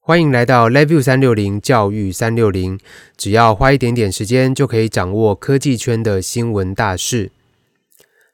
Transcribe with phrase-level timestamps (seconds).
[0.00, 2.80] 欢迎来到 LabVIEW 三六零教育三六零，
[3.16, 7.30] 只要花一点点时间，就可以掌握科技圈的新闻大事。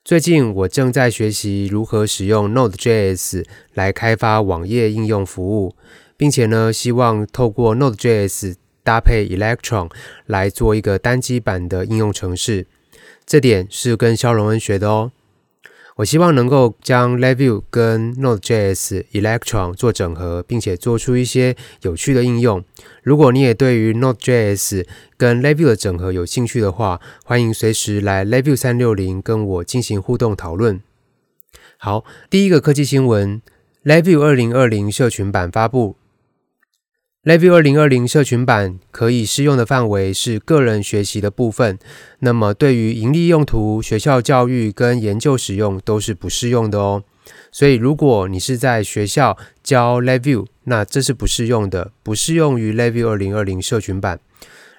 [0.05, 5.75] 最近我正在学习如何使用 Node.js 来开发网页应用服务，
[6.17, 8.55] 并且呢，希望透过 Node.js
[8.85, 9.91] 搭配 Electron
[10.27, 12.67] 来做一个单机版的应用程式。
[13.27, 15.11] 这点是跟萧荣恩学的哦。
[15.97, 22.65] 我希望能够将 LabVIEW 跟 Node.js Electron 做整合，并且做出一些有趣的应用。
[23.05, 24.85] 如果你也对于 Node.js
[25.17, 30.83] 跟 LabVIEW 的整合有兴趣的话，欢迎随时来 LabVIEW 三六零跟我进行互动讨论。
[31.79, 33.41] 好，第一个科技新闻
[33.85, 35.95] ，LabVIEW 二零二零社群版发布。
[37.25, 41.79] Levi 二零二零社群版可以适用的范围是个人学习的部分，
[42.19, 47.03] 那么对于盈利用途、学校教育跟研究使用都是不适用的哦。
[47.51, 54.21] 所以如果你是在学校教 Levi，那这是不适用的，不适用于 Levi 二零二零社群版。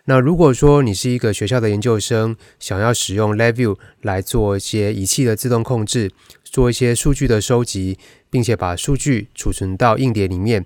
[0.03, 6.11] 那如果说你是一个学校的研究生，想要使用 Levi 来做一些仪器的自动控制，
[6.43, 7.97] 做一些数据的收集，
[8.29, 10.63] 并且把数据储存到硬碟里面。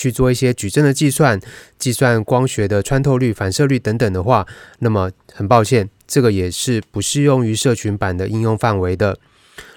[0.00, 1.38] 去做一些矩阵的计算，
[1.78, 4.46] 计算光学的穿透率、反射率等等的话，
[4.78, 9.18] 那么很抱歉，这个也是不适用于社群版的应用范围的。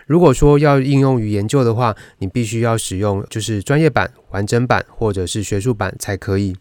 [0.08, 6.56] 如果说要应用于研究的话，你必须要使用就是专业版、完整版或者是学术版才可以。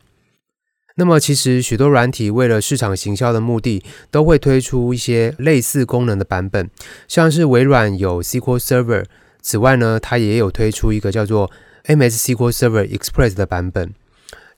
[0.97, 6.69] 那么其实许多软体为了市场行销的目的，都会推出一些类似功能的版本，
[7.07, 9.05] 像是微软有 SQL Server，
[9.41, 11.49] 此外呢，它也有推出一个叫做
[11.87, 13.93] MS SQL Server Express 的版本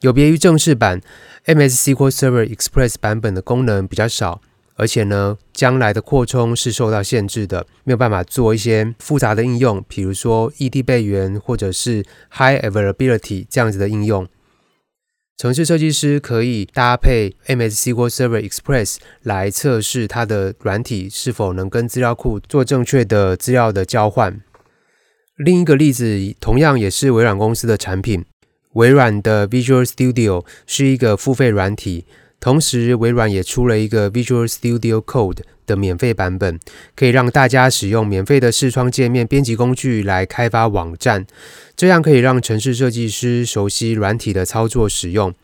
[0.00, 1.00] 有别于正式版
[1.47, 4.42] ，MS SQL Server Express 版本的功能比较少，
[4.75, 14.28] 而且呢，将来的扩充是受到限制的，没有办法做一些复杂的应用，比如说异地备援或者是 High Availability 这样子的应用。
[15.36, 24.41] 程式设计师可以搭配 MS SQL Server Express 来测试它的软体是否能跟资料库做正确的资料的交换。
[25.36, 28.24] 另一个例子，同样也是微软公司的产品。
[28.74, 32.05] 微软的 Visual Studio 是一个付费软体，
[32.39, 36.61] 同时微软也出了一个 Visual Studio Code 的免费版本，
[36.94, 41.27] 可以让大家使用免费的视窗界面编辑工具来开发网站。
[41.74, 45.34] 这样可以让城市设计师熟悉软体的操作使用。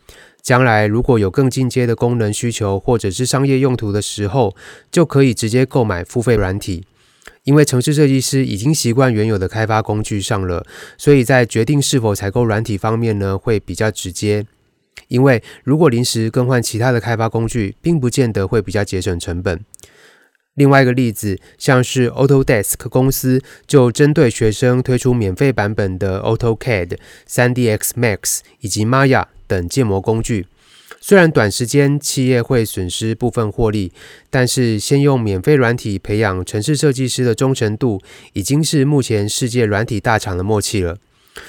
[0.41, 4.55] 将来如果有更进阶的功能需求或者是商业用途的时候，
[4.89, 6.85] 就可以直接购买付费软体。
[7.43, 10.65] 因为城市设计师已经习惯原有的开发工具上了，
[10.97, 14.45] 所以在决定是否采购软体方面呢，会比较直接。
[15.07, 19.59] 因为如果临时更换其他的开发工具，并不见得会比较节省成本。
[20.53, 26.97] 另外一个例子，像是 Autodesk 公司就针对学生推出免费版本的 AutoCAD、
[27.27, 30.47] 3DxMax 以及 Maya 等建模工具。
[31.03, 33.91] 虽然短时间企业会损失部分获利，
[34.29, 37.99] 但是先用免费软体培养城市设计师的忠诚度，
[38.33, 40.97] 已经是目前世界软体大厂的默契了。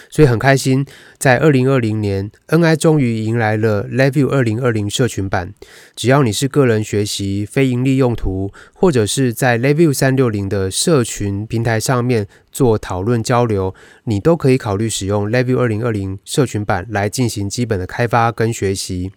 [0.09, 0.87] 所以很开心，
[1.19, 5.53] 在二零二零年，NI 终于迎来了 Level 二零二零社群版。
[5.97, 13.75] 只要你是个人学习、非盈利用途，或者是在 Level 三六零的社群平台上面做讨论交流，
[14.05, 19.11] 你都可以考虑使用 Level 二零二零社群版来进行基本的开发跟学习。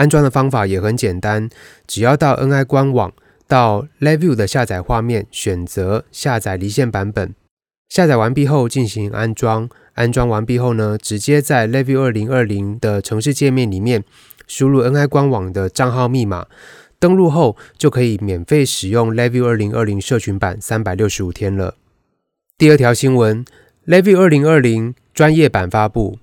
[0.00, 1.50] 安装的方法也很简单，
[1.86, 3.12] 只要到 NI 官网，
[3.46, 7.34] 到 LabVIEW 的下载画面，选择下载离线版本。
[7.90, 14.02] 下载完毕后进行安装，安装完毕后呢，直接在 LabVIEW 二零二零的城市界面里面
[14.46, 16.46] 输入 NI 官网的账号密码，
[16.98, 21.74] 登录后就可以免费使用 LabVIEW 二零二零社群版三百六十五天了。
[22.56, 23.44] 第二条新闻
[23.86, 26.18] ，LabVIEW 二零二零专业版发布。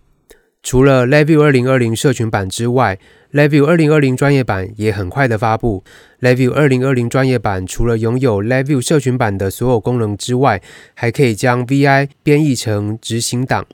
[0.67, 3.00] 除了 LabVIEW 二零二零社群版之外
[3.31, 5.81] ，LabVIEW 二零二零专业版也很快的发布。
[6.19, 10.61] LabVIEW 二零二零专业版除了拥有 LabVIEW 社群版的所有功能之外，
[10.94, 13.66] 还可以将 VI 编译成执行档，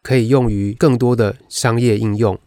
[0.00, 2.38] 可以用于更多的商业应用。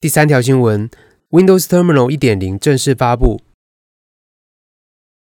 [0.00, 0.88] 第三条新闻
[1.28, 3.42] ，Windows Terminal 一点零正式发布。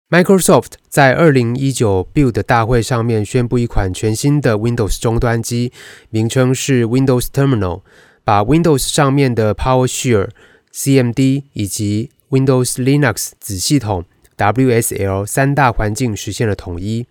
[0.07, 5.71] Microsoft 在二零一九 Build 大会上面宣布一款全新的 Windows 终端机，
[6.11, 7.81] 名称是 Windows Terminal，
[8.23, 10.29] 把 Windows 上面的 PowerShell、
[10.71, 14.05] CMD 以及 Windows Linux 子系统
[14.37, 17.07] WSL 三大环境实现了统一。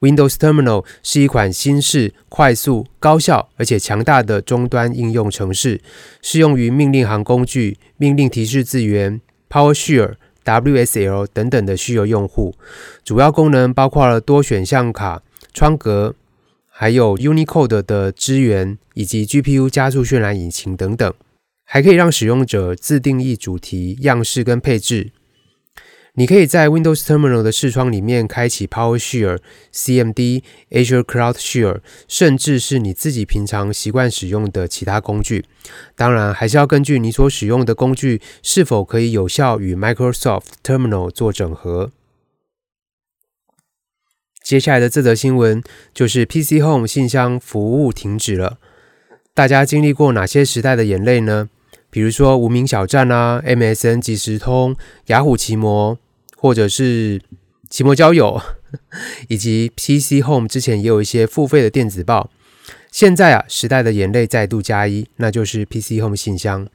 [0.00, 5.80] Windows Terminal 是一款新式、快速、高效而且强大的终端应用程式，
[6.20, 10.16] 适用于命令行工具、命令提示字元、PowerShell。
[10.44, 12.54] WSL 等等的需求用户，
[13.04, 15.22] 主要功能包括了多选项卡、
[15.52, 16.14] 窗格，
[16.68, 21.12] 还有 Unicode 的支援，以及 GPU 加速渲染引擎等等，
[21.64, 25.12] 还可以让使用者自定义主题、样式跟配置。
[26.20, 29.38] 你可以在 Windows Terminal 的视窗里面开启 PowerShell、
[29.72, 35.46] CMD、Azure Cloud Share，甚至是你自己平常习惯使用的其他工具。
[35.96, 41.90] 当然，还是要根据你所使用的工具是否可以有效与 Microsoft Terminal 做整合。
[44.44, 45.62] 接下来的这则新闻
[45.94, 48.58] 就是 PC Home 信箱服务停止了。
[49.32, 51.48] 大家经历过哪些时代的眼泪呢？
[51.88, 54.76] 比如说无名小站啊、MSN 即时通、
[55.06, 55.98] 雅虎奇摩，
[56.40, 57.20] 或者是
[57.68, 58.40] 奇摩交友，
[59.28, 62.30] 以及 PC Home 之前也有一些付费的电子报。
[62.90, 66.66] 现在啊，时代的眼泪再度加一，那就是 PC Home 信箱。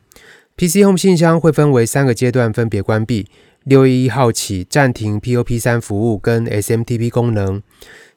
[0.56, 3.28] PC Home 信箱会分为三个阶段，分别关闭。
[3.64, 7.64] 六月一号起暂停 POP 三服务跟 SMTP 功能，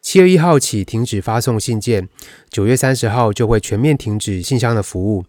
[0.03, 2.07] 七月一号起停止发送信件，
[2.51, 5.25] 九月三十号就会全面停止信箱的服务。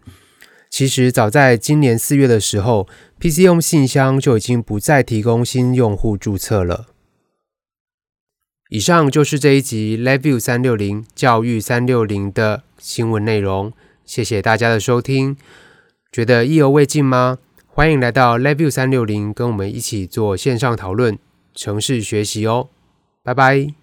[0.69, 2.87] 其实早在今年四月的时候
[3.19, 6.87] ，PCOM 信箱就已经不再提供新用户注册了。
[8.69, 13.73] 以上就是这一集 Review 三六零教育三六零的新闻内容，
[14.05, 15.35] 谢谢大家的收听。
[16.11, 17.39] 觉得意犹未尽吗？
[17.65, 21.17] 欢迎来到 Review 三六零，跟我们一起做线上讨论、
[21.55, 22.69] 城市学习哦。
[23.23, 23.78] 拜拜。